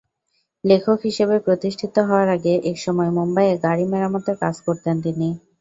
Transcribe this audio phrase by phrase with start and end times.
[0.63, 5.29] লেখক হিসেবে প্রতিষ্ঠিত হওয়ার আগে, একসময় মুম্বাইয়ে গাড়ি মেরামতের কাজ করতেন তিনি।